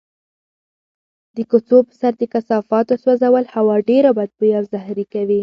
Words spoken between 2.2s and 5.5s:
کثافاتو سوځول هوا ډېره بدبویه او زهري کوي.